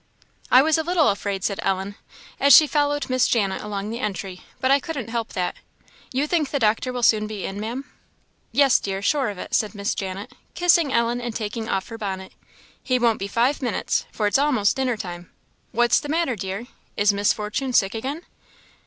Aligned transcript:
"I 0.49 0.63
was 0.63 0.79
a 0.79 0.83
little 0.83 1.09
afraid," 1.09 1.43
said 1.43 1.59
Ellen, 1.61 1.93
as 2.39 2.55
she 2.55 2.65
followed 2.65 3.07
Miss 3.07 3.27
Janet 3.27 3.61
along 3.61 3.91
the 3.91 3.99
entry 3.99 4.41
"but 4.59 4.71
I 4.71 4.79
couldn't 4.79 5.09
help 5.11 5.33
that. 5.33 5.57
You 6.11 6.25
think 6.25 6.49
the 6.49 6.57
doctor 6.57 6.91
will 6.91 7.03
soon 7.03 7.27
be 7.27 7.45
in, 7.45 7.59
Ma'am?" 7.59 7.85
"Yes, 8.51 8.79
dear, 8.79 9.03
sure 9.03 9.29
of 9.29 9.37
it," 9.37 9.53
said 9.53 9.75
Miss 9.75 9.93
Janet, 9.93 10.33
kissing 10.55 10.91
Ellen 10.91 11.21
and 11.21 11.35
taking 11.35 11.69
off 11.69 11.89
her 11.89 11.99
bonnet; 11.99 12.31
"he 12.81 12.97
won't 12.97 13.19
be 13.19 13.27
five 13.27 13.61
minutes, 13.61 14.05
for 14.11 14.25
it's 14.25 14.39
a'most 14.39 14.75
dinner 14.75 14.97
time. 14.97 15.29
What's 15.71 15.99
the 15.99 16.09
matter, 16.09 16.35
dear? 16.35 16.65
is 16.97 17.13
Miss 17.13 17.31
Fortune 17.31 17.71
sick 17.71 17.93
again?" 17.93 18.23